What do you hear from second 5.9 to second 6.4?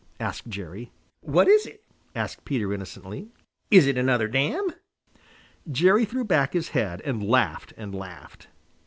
threw